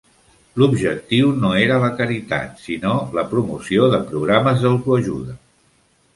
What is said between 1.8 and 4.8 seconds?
la caritat, sinó la promoció de programes